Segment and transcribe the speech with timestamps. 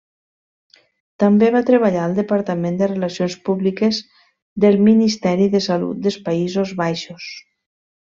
[1.23, 3.99] També va treballar al departament de relacions públiques
[4.65, 7.29] del Ministeri de Salut dels Països Baixos.